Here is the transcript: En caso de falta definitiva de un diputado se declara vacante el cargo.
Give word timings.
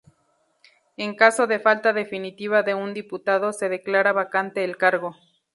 En 0.97 1.11
caso 1.21 1.45
de 1.45 1.59
falta 1.59 1.93
definitiva 1.93 2.63
de 2.63 2.73
un 2.73 2.95
diputado 2.95 3.53
se 3.53 3.69
declara 3.69 4.13
vacante 4.13 4.63
el 4.63 4.75
cargo. 4.75 5.15